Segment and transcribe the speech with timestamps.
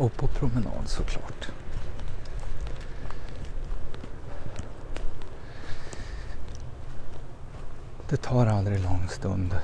[0.00, 1.48] Och på promenad såklart.
[8.08, 9.58] Det tar aldrig lång stund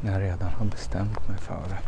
[0.00, 1.78] när jag redan har bestämt mig för det.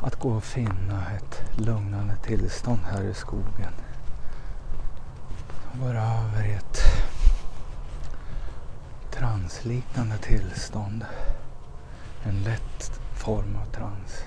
[0.00, 3.72] Att gå och finna ett lugnande tillstånd här i skogen.
[5.70, 6.80] Som går över i ett
[9.10, 11.04] transliknande tillstånd.
[12.24, 14.24] En lätt form av trans.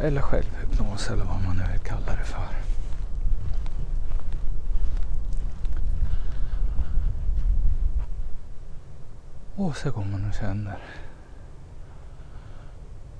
[0.00, 2.48] Eller självhypnos eller vad man nu vill kalla det för.
[9.56, 10.78] Och så går man och känner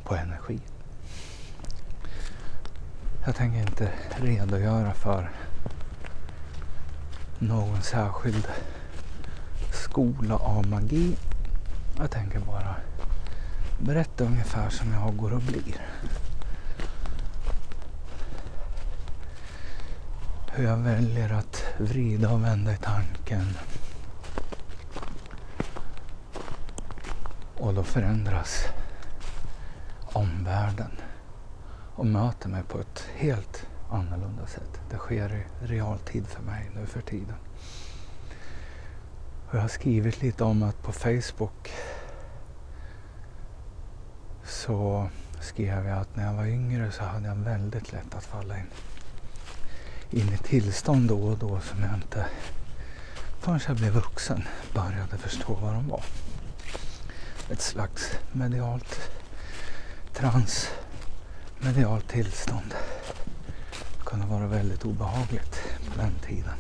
[0.04, 0.60] på energi.
[3.24, 5.30] Jag tänker inte redogöra för
[7.38, 8.48] någon särskild
[9.72, 11.16] skola av magi.
[11.98, 12.76] Jag tänker bara
[13.78, 15.80] berätta ungefär som jag går och blir.
[20.58, 23.46] Hur jag väljer att vrida och vända i tanken.
[27.56, 28.64] Och då förändras
[30.02, 30.90] omvärlden
[31.94, 34.80] och möter mig på ett helt annorlunda sätt.
[34.90, 37.36] Det sker i realtid för mig nu för tiden.
[39.48, 41.72] Och jag har skrivit lite om att på Facebook
[44.44, 45.08] så
[45.40, 48.66] skrev jag att när jag var yngre så hade jag väldigt lätt att falla in,
[50.10, 52.26] in i tillstånd då och då som jag inte
[53.40, 54.42] förrän jag blev vuxen
[54.74, 56.04] började förstå vad de var.
[57.50, 59.10] Ett slags medialt
[60.14, 62.74] transmedialt tillstånd.
[63.98, 65.60] Det kunde vara väldigt obehagligt
[65.92, 66.54] på den tiden.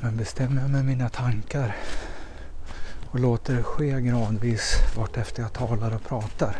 [0.00, 1.76] Men bestämmer jag med mina tankar
[3.10, 6.56] och låter det ske gradvis vart efter jag talar och pratar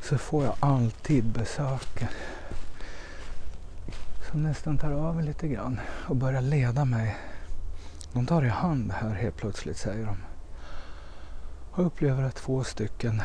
[0.00, 2.04] så får jag alltid besök
[4.32, 7.16] som nästan tar över lite grann och börjar leda mig.
[8.12, 10.16] De tar i hand här helt plötsligt säger de.
[11.70, 13.22] Och upplever att två stycken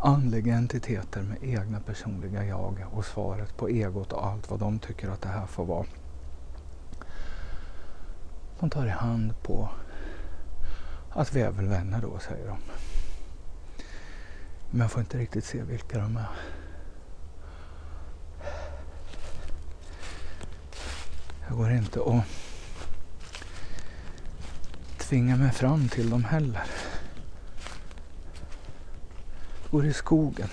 [0.00, 5.08] andliga entiteter med egna personliga jag och svaret på egot och allt vad de tycker
[5.08, 5.86] att det här får vara.
[8.60, 9.68] De tar i hand på
[11.10, 12.58] att vi är väl vänner då, säger de.
[14.70, 16.28] Men jag får inte riktigt se vilka de är.
[21.48, 22.22] Jag går inte och
[24.98, 26.62] tvingar mig fram till dem heller.
[29.62, 30.48] Jag går i skogen.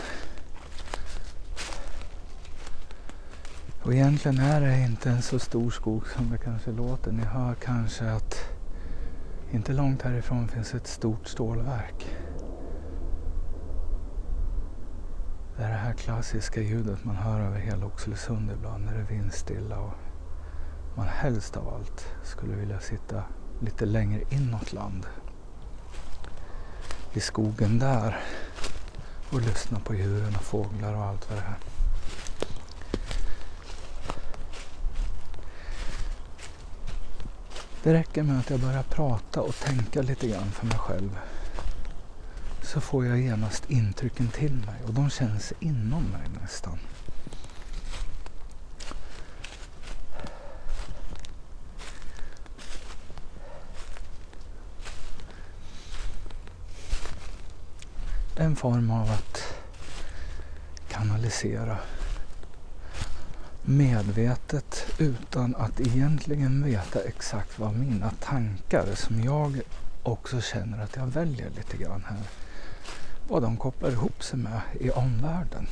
[3.84, 7.12] Och egentligen är det inte en så stor skog som det kanske låter.
[7.12, 8.36] Ni hör kanske att
[9.52, 12.16] inte långt härifrån finns ett stort stålverk.
[15.58, 19.06] Det är det här klassiska ljudet man hör över hela Oxelösund ibland när det är
[19.06, 19.94] vindstilla och
[20.96, 23.24] man helst av allt skulle vilja sitta
[23.60, 25.06] lite längre inåt land.
[27.14, 28.20] I skogen där
[29.30, 31.58] och lyssna på djuren och fåglar och allt vad det är.
[37.84, 41.20] Det räcker med att jag börjar prata och tänka lite grann för mig själv.
[42.62, 46.80] Så får jag genast intrycken till mig och de känns inom mig nästan.
[58.44, 59.56] En form av att
[60.88, 61.78] kanalisera
[63.62, 69.62] medvetet utan att egentligen veta exakt vad mina tankar som jag
[70.04, 72.22] också känner att jag väljer lite grann här.
[73.28, 75.68] Vad de kopplar ihop sig med i omvärlden.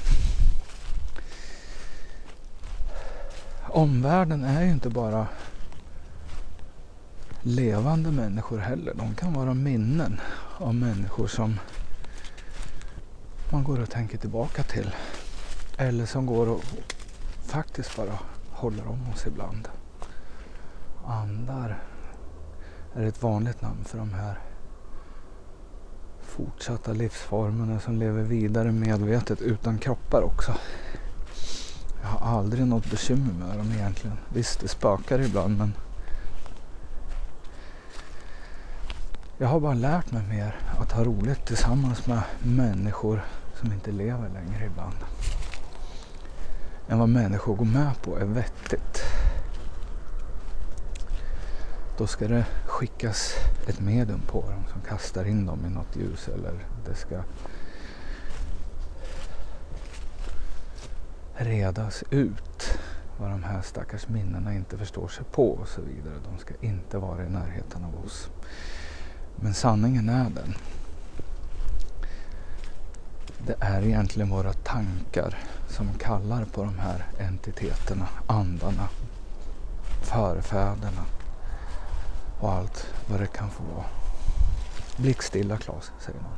[3.70, 5.28] Omvärlden är ju inte bara
[7.42, 8.94] levande människor heller.
[8.94, 10.20] De kan vara minnen
[10.58, 11.60] av människor som
[13.52, 14.96] man går och tänker tillbaka till.
[15.78, 16.64] Eller som går och
[17.46, 18.20] faktiskt bara
[18.52, 19.68] håller om oss ibland.
[21.06, 21.84] Andar
[22.94, 24.40] är ett vanligt namn för de här
[26.22, 30.56] fortsatta livsformerna som lever vidare medvetet utan kroppar också.
[32.02, 34.18] Jag har aldrig något bekymmer med dem egentligen.
[34.34, 35.74] Visst, det spökar ibland men
[39.38, 43.24] jag har bara lärt mig mer att ha roligt tillsammans med människor
[43.62, 44.96] som inte lever längre ibland
[46.88, 49.02] än vad människor går med på är vettigt.
[51.98, 53.34] Då ska det skickas
[53.68, 56.54] ett medium på dem som kastar in dem i något ljus eller
[56.86, 57.24] det ska
[61.36, 62.80] redas ut
[63.20, 66.14] vad de här stackars minnena inte förstår sig på och så vidare.
[66.32, 68.30] De ska inte vara i närheten av oss.
[69.36, 70.56] Men sanningen är den.
[73.46, 78.90] Det är egentligen våra tankar som kallar på de här entiteterna, andarna,
[80.02, 81.06] förfäderna
[82.40, 83.86] och allt vad det kan få vara.
[84.98, 86.32] Blickstilla Klas, säger man.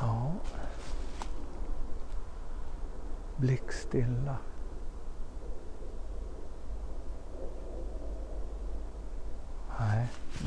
[0.00, 0.32] Ja.
[3.36, 4.36] Blickstilla.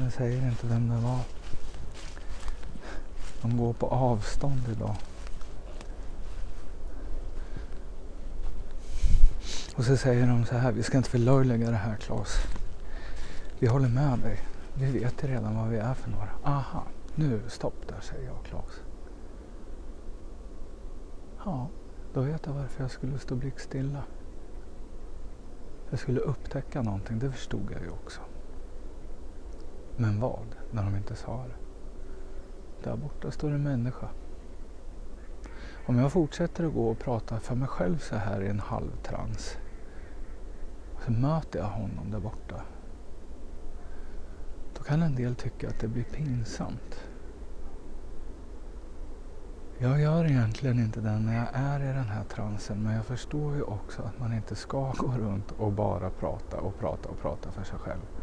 [0.03, 1.19] Jag säger inte vem det var.
[3.41, 4.95] De går på avstånd idag.
[9.75, 12.37] Och så säger de så här, vi ska inte förlöjliga det här Claes.
[13.59, 14.39] Vi håller med dig.
[14.73, 16.29] Vi vet ju redan vad vi är för några.
[16.43, 16.83] Aha,
[17.15, 18.81] nu stopp där säger jag Claes.
[21.45, 21.67] Ja,
[22.13, 24.03] då vet jag varför jag skulle stå blickstilla.
[25.89, 28.21] Jag skulle upptäcka någonting, det förstod jag ju också.
[30.01, 31.55] Men vad, när de inte sa det?
[32.83, 34.09] Där borta står en människa.
[35.85, 39.57] Om jag fortsätter att gå och prata för mig själv så här i en halvtrans.
[41.05, 42.61] Så möter jag honom där borta.
[44.77, 46.99] Då kan en del tycka att det blir pinsamt.
[49.77, 53.55] Jag gör egentligen inte det när jag är i den här transen men jag förstår
[53.55, 57.51] ju också att man inte ska gå runt och bara prata och prata och prata
[57.51, 58.18] för sig själv.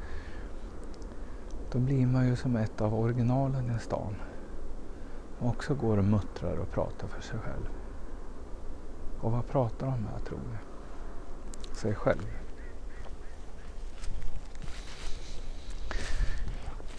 [1.77, 4.15] Då blir man ju som ett av originalen i stan.
[5.39, 7.69] Och också går och muttrar och pratar för sig själv.
[9.21, 10.59] Och vad pratar de med tror ni?
[11.77, 12.27] Sig själv.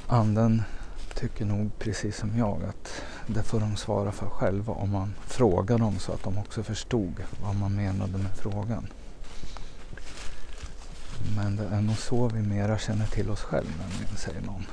[0.07, 0.61] Anden
[1.15, 5.77] tycker nog precis som jag att det får de svara för själva om man frågar
[5.77, 8.87] dem så att de också förstod vad man menade med frågan.
[11.35, 14.63] Men det är nog så vi mera känner till oss själva nämligen, säger någon.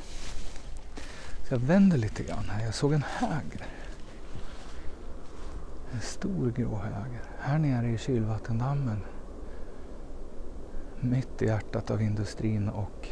[1.48, 2.64] Så jag vänder lite grann här.
[2.64, 3.66] Jag såg en häger.
[5.92, 7.22] En stor grå häger.
[7.38, 9.04] Här nere i kylvattendammen.
[11.00, 13.08] Mitt i hjärtat av industrin och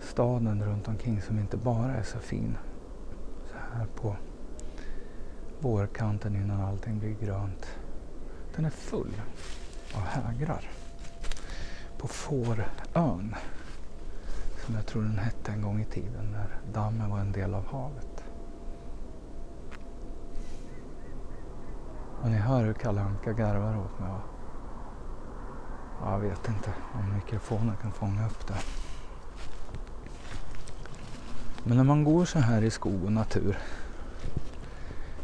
[0.00, 2.56] staden runt omkring som inte bara är så fin.
[3.50, 4.16] Så här på
[5.60, 7.66] vårkanten innan allting blir grönt.
[8.56, 9.12] Den är full
[9.94, 10.77] av hägrar.
[11.98, 13.34] På Fårön.
[14.66, 17.66] Som jag tror den hette en gång i tiden när dammen var en del av
[17.66, 18.24] havet.
[22.22, 24.22] Och ni hör hur Kalle Anka garvar åt mig va?
[26.00, 28.58] Jag vet inte om mikrofonen kan fånga upp det.
[31.64, 33.58] Men när man går så här i skog och natur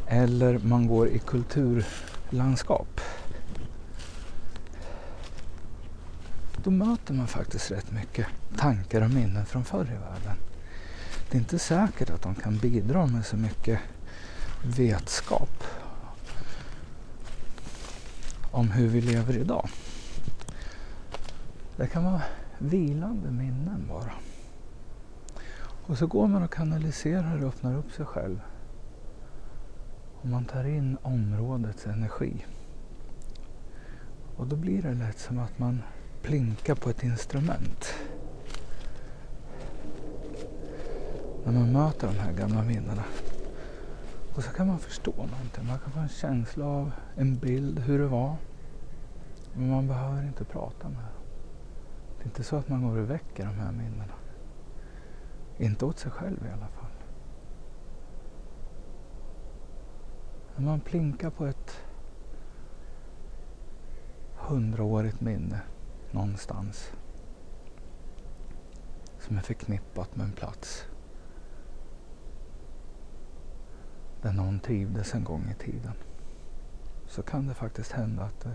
[0.06, 3.00] eller man går i kulturlandskap
[6.64, 10.36] då möter man faktiskt rätt mycket tankar och minnen från förr i världen.
[11.30, 13.80] Det är inte säkert att de kan bidra med så mycket
[14.62, 15.64] vetskap
[18.50, 19.68] om hur vi lever idag.
[21.76, 22.22] Det kan vara
[22.58, 24.12] vilande minnen bara.
[25.86, 28.40] Och så går man och kanaliserar och öppnar upp sig själv.
[30.20, 32.46] Och man tar in områdets energi.
[34.36, 35.82] Och då blir det lätt som att man
[36.24, 37.94] plinka på ett instrument.
[41.44, 43.04] När man möter de här gamla minnena.
[44.34, 45.66] Och så kan man förstå någonting.
[45.66, 48.36] Man kan få en känsla av en bild hur det var.
[49.54, 51.22] Men man behöver inte prata med dem.
[52.18, 54.14] Det är inte så att man går och väcker de här minnena.
[55.58, 56.90] Inte åt sig själv i alla fall.
[60.56, 61.80] När man plinkar på ett
[64.36, 65.60] hundraårigt minne
[66.14, 66.92] någonstans
[69.18, 70.84] som är förknippat med en plats
[74.22, 75.92] där någon trivdes en gång i tiden
[77.06, 78.52] så kan det faktiskt hända att eh,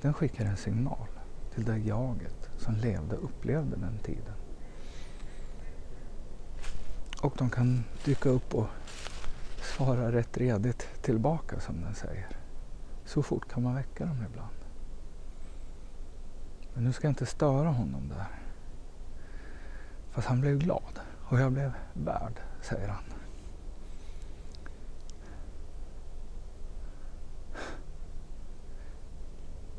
[0.00, 1.08] den skickar en signal
[1.54, 4.34] till det jaget som levde och upplevde den tiden.
[7.22, 8.66] Och de kan dyka upp och
[9.76, 12.28] svara rätt redigt tillbaka som den säger.
[13.04, 14.59] Så fort kan man väcka dem ibland.
[16.80, 18.26] Men nu ska jag inte störa honom där.
[20.10, 23.04] Fast han blev glad och jag blev värd, säger han.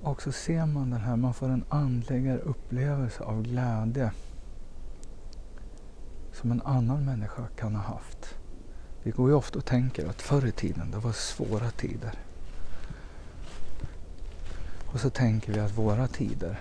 [0.01, 4.11] Och så ser man den här, man får en andligare upplevelse av glädje
[6.33, 8.35] som en annan människa kan ha haft.
[9.03, 12.13] Vi går ju ofta och tänker att förr i tiden, det var svåra tider.
[14.85, 16.59] Och så tänker vi att våra tider,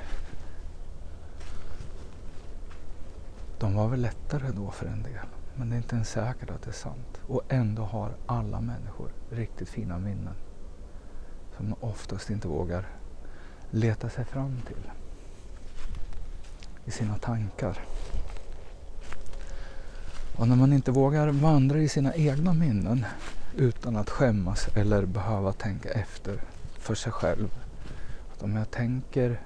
[3.60, 5.26] de var väl lättare då för en del.
[5.54, 7.20] Men det är inte ens säkert att det är sant.
[7.26, 10.34] Och ändå har alla människor riktigt fina minnen.
[11.56, 12.86] Som de oftast inte vågar
[13.70, 14.90] leta sig fram till.
[16.84, 17.78] I sina tankar.
[20.36, 23.06] Och när man inte vågar vandra i sina egna minnen
[23.56, 26.40] utan att skämmas eller behöva tänka efter
[26.78, 27.48] för sig själv.
[28.32, 29.40] Att om jag tänker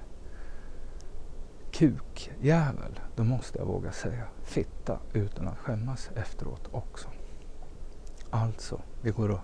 [1.75, 7.07] kukjävel, då måste jag våga säga fitta utan att skämmas efteråt också.
[8.29, 9.39] Alltså, vi går och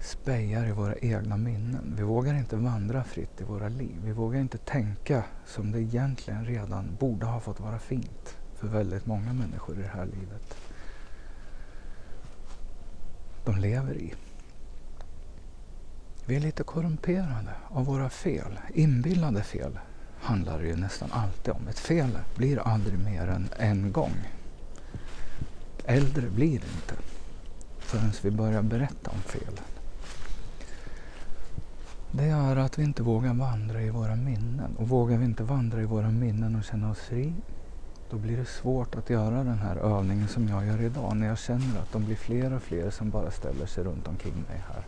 [0.00, 1.94] spejar i våra egna minnen.
[1.96, 3.96] Vi vågar inte vandra fritt i våra liv.
[4.04, 9.06] Vi vågar inte tänka som det egentligen redan borde ha fått vara fint för väldigt
[9.06, 10.56] många människor i det här livet.
[13.44, 14.14] De lever i.
[16.26, 19.78] Vi är lite korrumperade av våra fel, inbillade fel
[20.24, 21.68] handlar det ju nästan alltid om.
[21.68, 24.14] Ett fel blir aldrig mer än en gång.
[25.84, 26.94] Äldre blir det inte
[27.78, 29.64] förrän vi börjar berätta om felen.
[32.10, 34.76] Det gör att vi inte vågar vandra i våra minnen.
[34.78, 37.32] Och vågar vi inte vandra i våra minnen och känna oss fri,
[38.10, 41.16] då blir det svårt att göra den här övningen som jag gör idag.
[41.16, 44.34] När jag känner att de blir fler och fler som bara ställer sig runt omkring
[44.48, 44.84] mig här.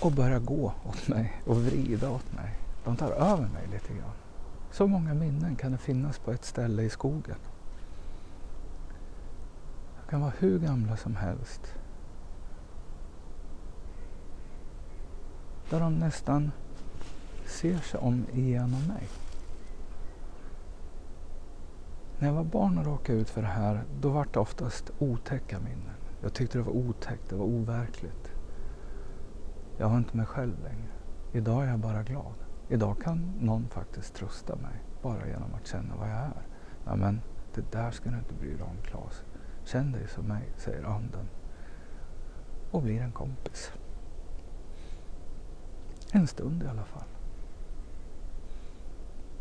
[0.00, 2.54] Och börjar gå åt mig och vrida åt mig.
[2.84, 4.12] De tar över mig lite grann.
[4.70, 7.36] Så många minnen kan det finnas på ett ställe i skogen.
[10.00, 11.74] De kan vara hur gamla som helst.
[15.70, 16.50] Där de nästan
[17.46, 19.08] ser sig om igenom mig.
[22.18, 25.58] När jag var barn och råkade ut för det här, då var det oftast otäcka
[25.58, 25.94] minnen.
[26.22, 28.32] Jag tyckte det var otäckt, det var overkligt.
[29.78, 30.92] Jag var inte mig själv längre.
[31.32, 32.43] Idag är jag bara glad.
[32.68, 36.42] Idag kan någon faktiskt trösta mig bara genom att känna vad jag är.
[36.84, 37.20] Ja, men
[37.54, 39.22] det där ska du inte bry dig om Klas.
[39.64, 41.28] Känn dig som mig, säger anden.
[42.70, 43.72] Och blir en kompis.
[46.12, 47.08] En stund i alla fall.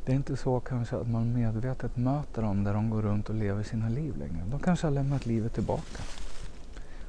[0.05, 3.35] Det är inte så kanske att man medvetet möter dem där de går runt och
[3.35, 4.43] lever sina liv längre.
[4.51, 6.03] De kanske har lämnat livet tillbaka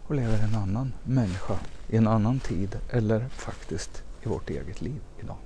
[0.06, 5.02] och lever en annan människa i en annan tid eller faktiskt i vårt eget liv
[5.20, 5.36] idag.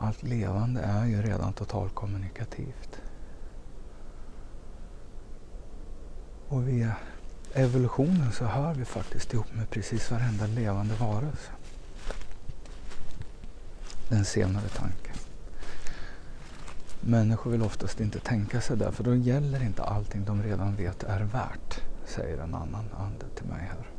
[0.00, 3.00] Allt levande är ju redan totalkommunikativt.
[6.48, 6.96] Och via
[7.54, 11.50] evolutionen så hör vi faktiskt ihop med precis varenda levande varelse.
[14.08, 15.16] Den senare tanken.
[17.00, 21.02] Människor vill oftast inte tänka sig det, för då gäller inte allting de redan vet
[21.02, 23.90] är värt, säger en annan ande till mig här.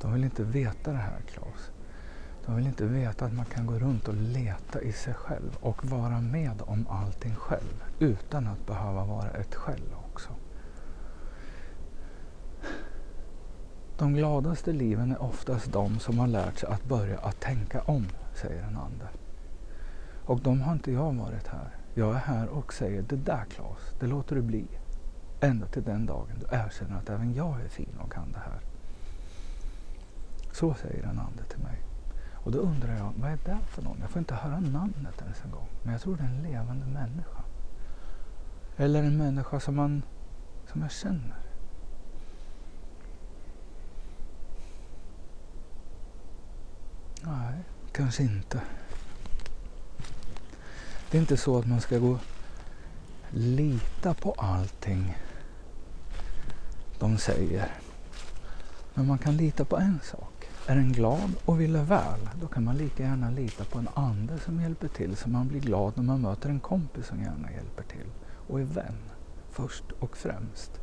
[0.00, 1.70] De vill inte veta det här, Claes.
[2.46, 5.84] De vill inte veta att man kan gå runt och leta i sig själv och
[5.84, 10.30] vara med om allting själv utan att behöva vara ett själv också.
[13.98, 18.06] De gladaste liven är oftast de som har lärt sig att börja att tänka om,
[18.34, 19.08] säger en ande.
[20.24, 21.76] Och de har inte jag varit här.
[21.94, 24.66] Jag är här och säger det där Klas, det låter du bli.
[25.40, 28.60] Ända till den dagen du erkänner att även jag är fin och kan det här.
[30.52, 31.87] Så säger en ande till mig.
[32.48, 33.98] Och då undrar jag, vad är det för någon?
[34.00, 35.68] Jag får inte höra namnet ens en gång.
[35.82, 37.42] Men jag tror det är en levande människa.
[38.76, 40.02] Eller en människa som, man,
[40.72, 41.36] som jag känner.
[47.22, 47.54] Nej,
[47.92, 48.62] kanske inte.
[51.10, 52.18] Det är inte så att man ska gå
[53.30, 55.16] lita på allting
[56.98, 57.68] de säger.
[58.94, 60.37] Men man kan lita på en sak.
[60.70, 64.38] Är en glad och vill väl, då kan man lika gärna lita på en ande
[64.38, 67.82] som hjälper till så man blir glad när man möter en kompis som gärna hjälper
[67.82, 68.06] till
[68.48, 68.98] och är vän
[69.50, 70.80] först och främst.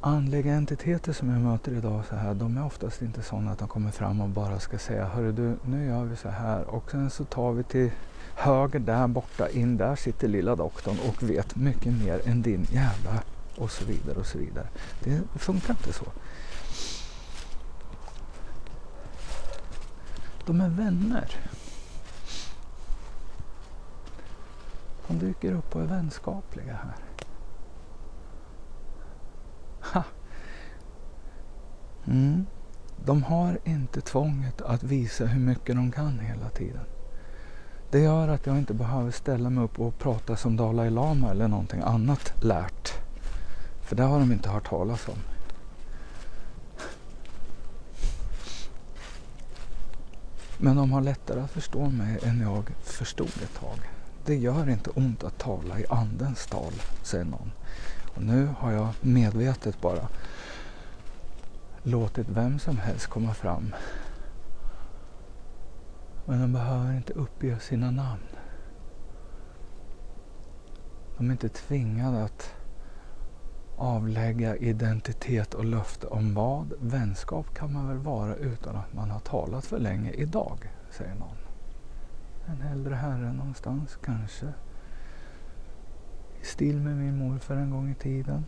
[0.00, 3.68] Andliga entiteter som jag möter idag så här, de är oftast inte sådana att de
[3.68, 7.10] kommer fram och bara ska säga Hörru du, nu gör vi så här och sen
[7.10, 7.90] så tar vi till
[8.34, 13.22] höger där borta, in där sitter lilla doktorn och vet mycket mer än din jävla
[13.58, 14.68] och så vidare och så vidare.
[15.00, 16.04] Det funkar inte så.
[20.46, 21.36] De är vänner.
[25.08, 26.96] De dyker upp och är vänskapliga här.
[29.92, 30.02] Ha.
[32.06, 32.46] Mm.
[33.04, 36.84] De har inte tvånget att visa hur mycket de kan hela tiden.
[37.90, 41.48] Det gör att jag inte behöver ställa mig upp och prata som Dalai Lama eller
[41.48, 43.05] någonting annat lärt.
[43.86, 45.18] För det har de inte hört talas om.
[50.58, 53.78] Men de har lättare att förstå mig än jag förstod ett tag.
[54.24, 57.52] Det gör inte ont att tala i andens tal, säger någon.
[58.14, 60.08] Och nu har jag medvetet bara
[61.82, 63.74] låtit vem som helst komma fram.
[66.24, 68.26] Men de behöver inte uppge sina namn.
[71.16, 72.55] De är inte tvingade att
[73.76, 76.72] avlägga identitet och löfte om vad.
[76.80, 81.36] Vänskap kan man väl vara utan att man har talat för länge idag, säger någon.
[82.46, 84.46] En äldre herre någonstans kanske.
[86.42, 88.44] I stil med min morfar en gång i tiden.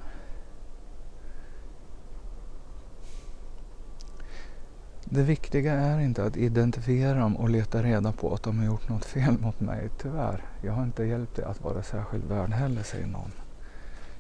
[5.05, 8.89] Det viktiga är inte att identifiera dem och leta reda på att de har gjort
[8.89, 9.89] något fel mot mig.
[9.99, 13.33] Tyvärr, jag har inte hjälpt dig att vara särskilt värd heller, säger någon.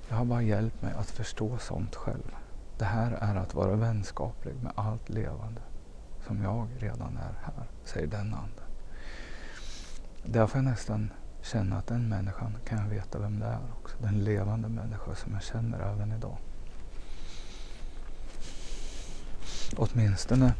[0.08, 2.34] Jag har bara hjälpt mig att förstå sånt själv.
[2.78, 5.60] Det här är att vara vänskaplig med allt levande
[6.26, 8.68] som jag redan är här, säger den anden.
[10.24, 11.10] Där får jag nästan
[11.42, 13.96] känna att den människan kan jag veta vem det är också.
[14.02, 16.36] Den levande människa som jag känner även idag.
[19.76, 20.54] Åtminstone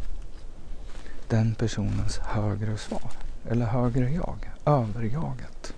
[1.28, 3.12] den personens högre svar.
[3.49, 5.75] Eller högre jag, överjaget.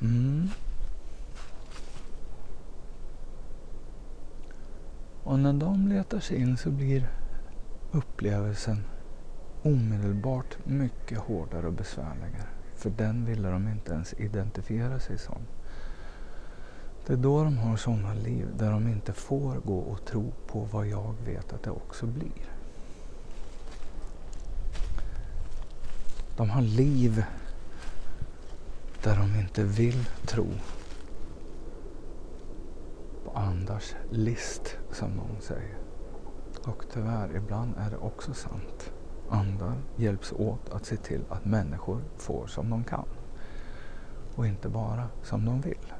[0.00, 0.48] Mm.
[5.22, 7.08] Och när de letar sig in så blir
[7.92, 8.84] upplevelsen
[9.62, 12.48] omedelbart mycket hårdare och besvärligare.
[12.74, 15.42] För den ville de inte ens identifiera sig som.
[17.06, 20.60] Det är då de har sådana liv där de inte får gå och tro på
[20.60, 22.46] vad jag vet att det också blir.
[26.36, 27.24] De har liv
[29.06, 30.46] där de inte vill tro
[33.24, 35.78] på andars list, som någon säger.
[36.64, 38.92] Och tyvärr, ibland är det också sant.
[39.30, 43.08] Andar hjälps åt att se till att människor får som de kan
[44.34, 45.92] och inte bara som de vill.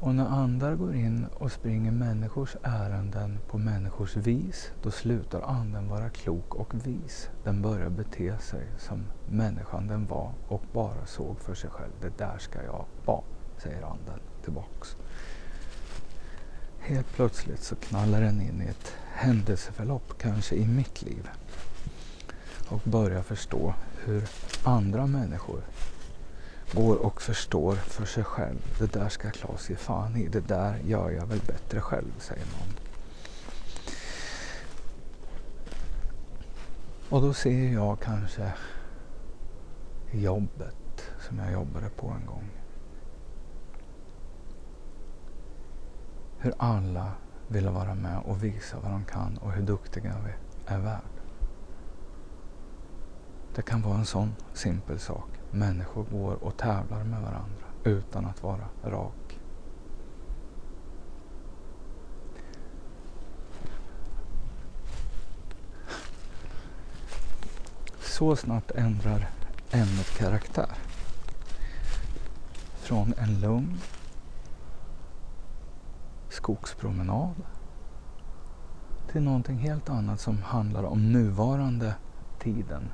[0.00, 5.88] Och när andar går in och springer människors ärenden på människors vis, då slutar anden
[5.88, 7.30] vara klok och vis.
[7.44, 11.92] Den börjar bete sig som människan den var och bara såg för sig själv.
[12.00, 13.22] Det där ska jag vara,
[13.58, 14.96] säger anden tillbaks.
[16.78, 21.28] Helt plötsligt så knallar den in i ett händelseförlopp, kanske i mitt liv.
[22.68, 24.28] Och börjar förstå hur
[24.64, 25.60] andra människor
[26.72, 28.58] går och förstår för sig själv.
[28.78, 30.28] Det där ska Klas ge fan i.
[30.28, 32.74] Det där gör jag väl bättre själv, säger någon.
[37.08, 38.52] Och då ser jag kanske
[40.12, 42.50] jobbet som jag jobbade på en gång.
[46.38, 47.12] Hur alla
[47.48, 50.32] ville vara med och visa vad de kan och hur duktiga vi
[50.74, 51.00] är värd.
[53.54, 55.28] Det kan vara en sån simpel sak.
[55.56, 59.40] Människor går och tävlar med varandra utan att vara rak.
[68.00, 69.28] Så snabbt ändrar
[69.70, 70.76] ämnet karaktär.
[72.74, 73.80] Från en lugn
[76.28, 77.34] skogspromenad
[79.12, 81.94] till någonting helt annat som handlar om nuvarande
[82.38, 82.90] tiden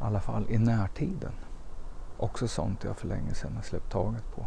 [0.00, 1.32] i alla fall i närtiden.
[2.16, 4.46] Också sånt jag för länge sedan har släppt taget på.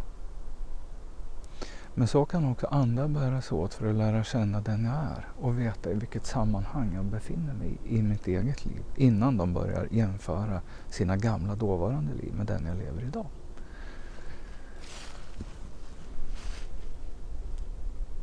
[1.95, 5.59] Men så kan också andra bäras åt för att lära känna den jag är och
[5.59, 10.61] veta i vilket sammanhang jag befinner mig i mitt eget liv innan de börjar jämföra
[10.89, 13.25] sina gamla dåvarande liv med den jag lever idag.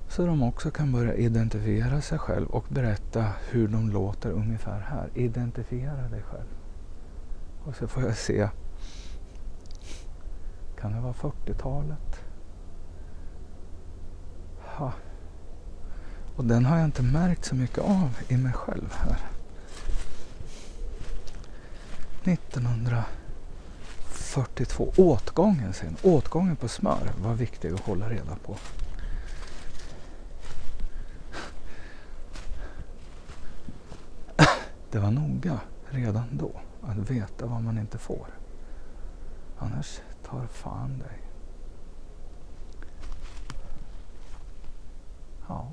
[0.08, 5.10] Så de också kan börja identifiera sig själv och berätta hur de låter ungefär här.
[5.14, 6.60] Identifiera dig själv.
[7.64, 8.49] Och så får jag se.
[10.81, 12.20] Kan det vara 40-talet?
[14.59, 14.92] Ha.
[16.37, 19.18] Och den har jag inte märkt så mycket av i mig själv här.
[22.25, 24.92] 1942.
[24.96, 25.96] Åtgången sen.
[26.03, 28.57] Åtgången på smör var viktig att hålla reda på.
[34.90, 36.51] det var noga redan då
[36.82, 38.26] att veta vad man inte får.
[39.58, 41.18] Annars tar fan dig.
[45.48, 45.72] Ja.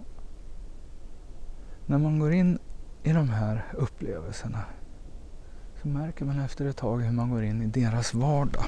[1.86, 2.60] När man går in
[3.04, 4.66] i de här upplevelserna
[5.82, 8.66] så märker man efter ett tag hur man går in i deras vardag.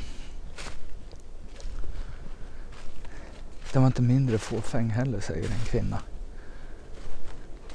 [3.73, 5.99] Det var inte mindre fåfäng heller, säger en kvinna.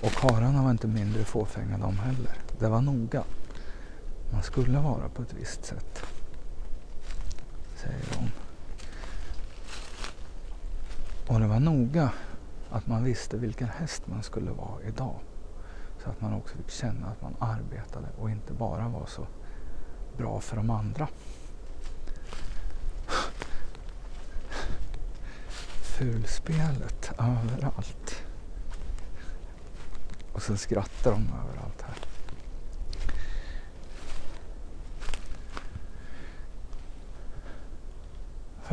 [0.03, 2.33] Och karlarna var inte mindre fåfänga de heller.
[2.59, 3.25] Det var noga.
[4.31, 6.03] Man skulle vara på ett visst sätt,
[7.77, 8.31] säger hon.
[11.27, 12.13] Och det var noga
[12.71, 15.21] att man visste vilken häst man skulle vara idag.
[16.03, 19.27] Så att man också fick känna att man arbetade och inte bara var så
[20.17, 21.09] bra för de andra.
[25.83, 28.23] Fulspelet överallt.
[30.33, 32.14] Och så skrattar de överallt här.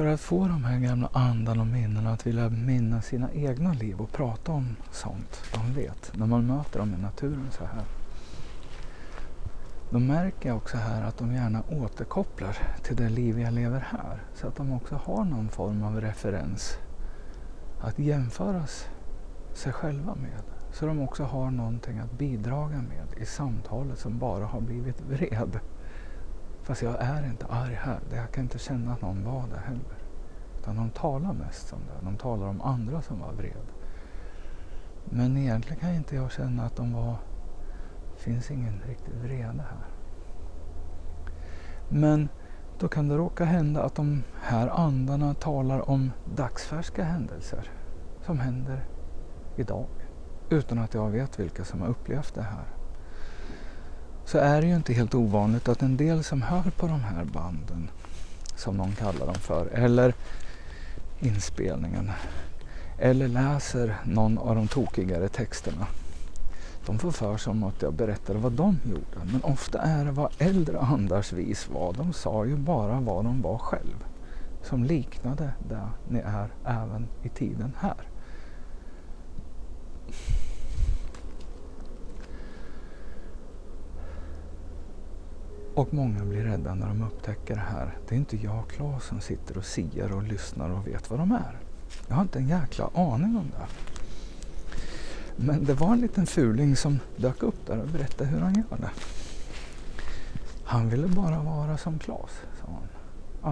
[0.01, 4.01] För att få de här gamla andarna och minnena att vilja minnas sina egna liv
[4.01, 7.83] och prata om sånt de vet när man möter dem i naturen så här.
[9.89, 14.23] Då märker jag också här att de gärna återkopplar till det liv jag lever här.
[14.33, 16.77] Så att de också har någon form av referens
[17.81, 18.87] att jämföras
[19.53, 20.43] sig själva med.
[20.71, 25.59] Så de också har någonting att bidraga med i samtalet som bara har blivit vred.
[26.63, 27.99] Fast jag är inte arg här.
[28.11, 29.97] Jag kan inte känna att någon var det heller.
[30.57, 32.05] Utan de talar mest om det.
[32.05, 33.71] De talar om andra som var vred.
[35.03, 37.15] Men egentligen kan inte jag känna att de var...
[38.15, 39.85] Det finns ingen riktig vrede här.
[41.87, 42.29] Men
[42.77, 47.69] då kan det råka hända att de här andarna talar om dagsfärska händelser
[48.25, 48.81] som händer
[49.55, 49.87] idag.
[50.49, 52.65] Utan att jag vet vilka som har upplevt det här
[54.31, 57.23] så är det ju inte helt ovanligt att en del som hör på de här
[57.23, 57.89] banden,
[58.55, 60.13] som någon kallar dem för, eller
[61.19, 62.11] inspelningen,
[62.97, 65.87] eller läser någon av de tokigare texterna,
[66.85, 69.31] de får för sig om att jag berättar vad de gjorde.
[69.31, 71.93] Men ofta är det vad äldre andars vis var.
[71.93, 74.05] De sa ju bara vad de var själv.
[74.63, 78.07] Som liknade det ni är även i tiden här.
[85.75, 87.97] Och många blir rädda när de upptäcker det här.
[88.07, 91.19] Det är inte jag, och Claes, som sitter och siar och lyssnar och vet vad
[91.19, 91.59] de är.
[92.07, 93.67] Jag har inte en jäkla aning om det.
[95.35, 98.77] Men det var en liten fuling som dök upp där och berättade hur han gör
[98.77, 98.91] det.
[100.63, 102.87] Han ville bara vara som Claes, sa han.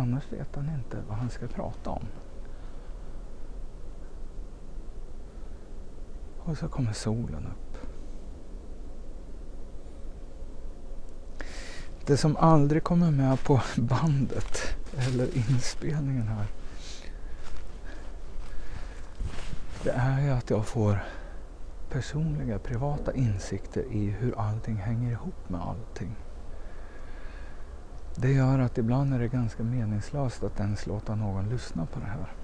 [0.01, 2.03] Annars vet han inte vad han ska prata om.
[6.39, 7.68] Och så kommer solen upp.
[12.09, 16.45] Det som aldrig kommer med på bandet eller inspelningen här.
[19.83, 21.03] Det är ju att jag får
[21.89, 26.15] personliga, privata insikter i hur allting hänger ihop med allting.
[28.15, 32.05] Det gör att ibland är det ganska meningslöst att ens låta någon lyssna på det
[32.05, 32.38] här.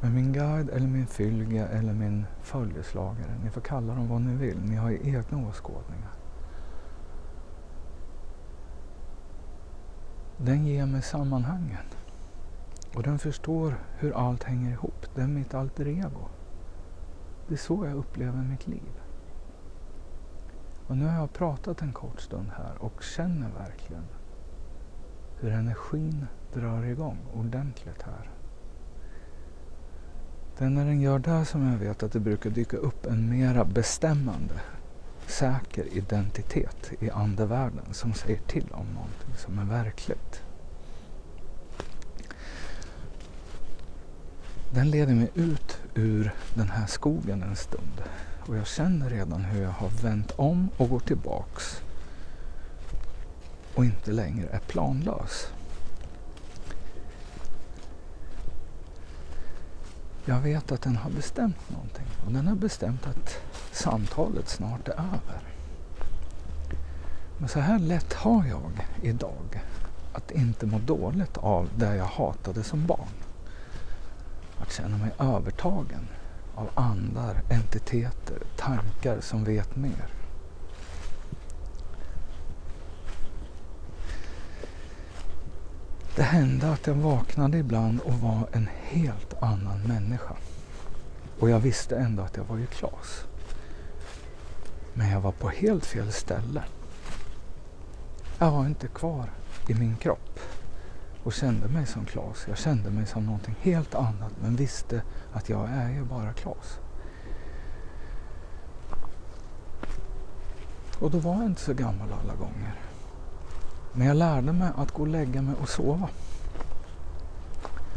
[0.00, 4.34] Men min guide eller min fylge eller min följeslagare, ni får kalla dem vad ni
[4.34, 6.12] vill, ni har ju egna åskådningar.
[10.36, 11.86] Den ger mig sammanhangen.
[12.94, 15.06] Och den förstår hur allt hänger ihop.
[15.14, 16.28] Det är mitt alter ego.
[17.48, 19.00] Det är så jag upplever mitt liv.
[20.86, 24.04] Och nu har jag pratat en kort stund här och känner verkligen
[25.40, 28.30] hur energin drar igång ordentligt här.
[30.58, 33.30] Det är när den gör det som jag vet att det brukar dyka upp en
[33.30, 34.54] mera bestämmande,
[35.26, 40.42] säker identitet i andevärlden som säger till om någonting som är verkligt.
[44.74, 48.02] Den leder mig ut ur den här skogen en stund
[48.40, 51.82] och jag känner redan hur jag har vänt om och går tillbaks
[53.74, 55.52] och inte längre är planlös.
[60.28, 63.36] Jag vet att den har bestämt någonting och den har bestämt att
[63.72, 65.40] samtalet snart är över.
[67.38, 69.60] Men så här lätt har jag idag
[70.12, 73.08] att inte må dåligt av det jag hatade som barn.
[74.58, 76.08] Att känna mig övertagen
[76.54, 80.06] av andar, entiteter, tankar som vet mer.
[86.16, 90.36] Det hände att jag vaknade ibland och var en helt annan människa.
[91.40, 93.24] Och jag visste ändå att jag var ju Klas.
[94.94, 96.62] Men jag var på helt fel ställe.
[98.38, 99.30] Jag var inte kvar
[99.68, 100.40] i min kropp
[101.24, 102.44] och kände mig som Klas.
[102.48, 105.02] Jag kände mig som någonting helt annat men visste
[105.32, 106.78] att jag är ju bara Klas.
[111.00, 112.74] Och då var jag inte så gammal alla gånger.
[113.96, 116.08] Men jag lärde mig att gå och lägga mig och sova.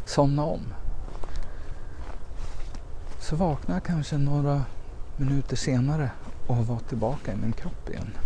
[0.05, 0.61] Somna om.
[3.19, 4.63] Så vaknade jag kanske några
[5.17, 6.11] minuter senare
[6.47, 8.17] och var tillbaka i min kropp igen.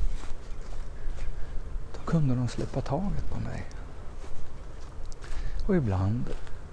[1.94, 3.64] Då kunde de släppa taget på mig.
[5.68, 6.30] Och ibland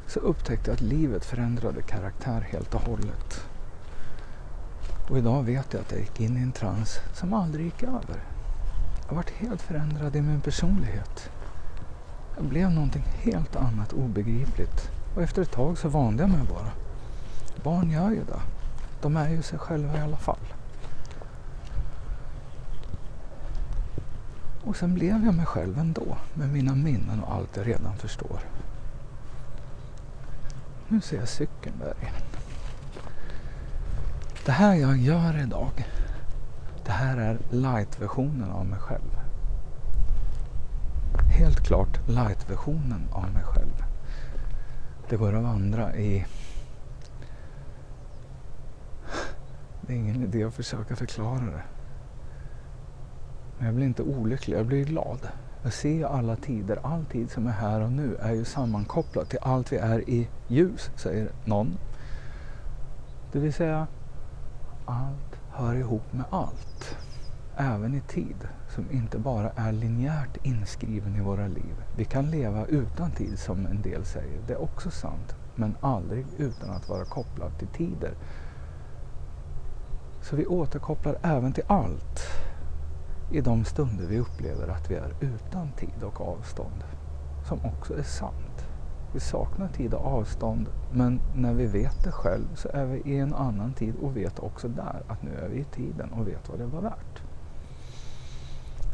[0.07, 3.47] så upptäckte jag att livet förändrade karaktär helt och hållet.
[5.11, 8.30] Och idag vet jag att jag gick in i en trans som aldrig gick över.
[9.11, 11.31] Jag varit helt förändrad i min personlighet.
[12.37, 14.91] Jag blev någonting helt annat obegripligt.
[15.15, 16.71] Och efter ett tag så vande jag mig bara.
[17.65, 18.41] Barn gör ju det.
[19.03, 20.39] De är ju sig själva i alla fall.
[24.65, 28.41] Och sen blev jag mig själv ändå med mina minnen och allt jag redan förstår.
[30.89, 32.23] Nu ser jag cykeln där igen.
[34.45, 35.87] Det här jag gör idag,
[36.91, 39.19] det här är light-versionen av mig själv.
[41.39, 43.85] Helt klart light-versionen av mig själv.
[45.09, 46.27] Det går att vandra i...
[49.81, 51.63] Det är ingen idé att försöka förklara det.
[53.59, 55.29] Men jag blir inte olycklig, jag blir glad.
[55.63, 59.39] Jag ser alla tider, all tid som är här och nu är ju sammankopplad till
[59.43, 61.79] allt vi är i ljus, säger någon.
[63.33, 63.87] Det vill säga,
[64.87, 65.30] allt
[65.61, 66.97] hör ihop med allt.
[67.57, 71.75] Även i tid, som inte bara är linjärt inskriven i våra liv.
[71.97, 75.35] Vi kan leva utan tid som en del säger, det är också sant.
[75.55, 78.15] Men aldrig utan att vara kopplad till tider.
[80.23, 82.21] Så vi återkopplar även till allt
[83.33, 86.85] i de stunder vi upplever att vi är utan tid och avstånd.
[87.49, 88.50] Som också är sant.
[89.13, 93.19] Vi saknar tid och avstånd men när vi vet det själv så är vi i
[93.19, 96.49] en annan tid och vet också där att nu är vi i tiden och vet
[96.49, 97.23] vad det var värt.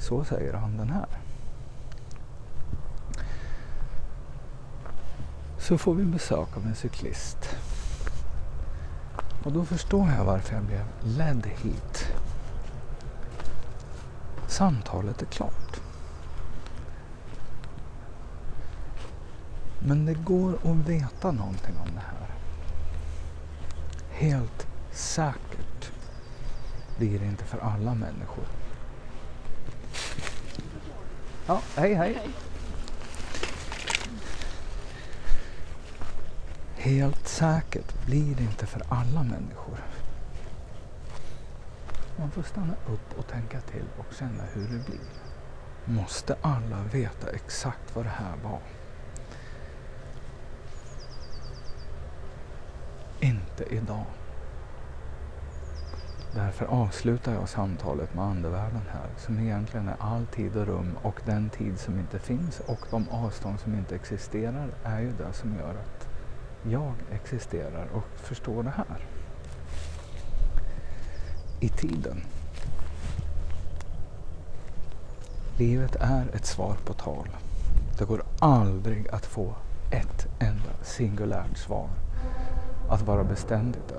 [0.00, 1.06] Så säger han den här.
[5.58, 7.56] Så får vi besök av en cyklist.
[9.44, 12.12] Och då förstår jag varför jag blev ledd hit.
[14.48, 15.80] Samtalet är klart.
[19.78, 22.28] Men det går att veta någonting om det här.
[24.10, 25.92] Helt säkert
[26.98, 28.44] blir det inte för alla människor.
[31.46, 32.28] Ja, hej hej.
[36.76, 39.78] Helt säkert blir det inte för alla människor.
[42.18, 45.00] Man får stanna upp och tänka till och känna hur det blir.
[45.84, 48.60] Måste alla veta exakt vad det här var?
[53.58, 54.06] Inte idag.
[56.30, 61.20] Därför avslutar jag samtalet med andevärlden här som egentligen är all tid och rum och
[61.24, 65.54] den tid som inte finns och de avstånd som inte existerar är ju det som
[65.54, 66.08] gör att
[66.62, 69.06] jag existerar och förstår det här
[71.60, 72.22] i tiden.
[75.58, 77.28] Livet är ett svar på tal.
[77.98, 79.54] Det går aldrig att få
[79.90, 81.88] ett enda singulärt svar.
[82.88, 83.92] Att vara beständigt.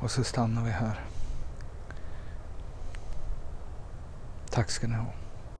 [0.00, 1.04] Och så stannar vi här.
[4.50, 5.23] Tack ska ni ha.